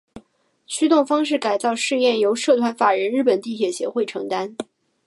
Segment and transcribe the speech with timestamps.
[0.65, 4.57] 驱动方式改造试验由社团法人日本地铁协会承担。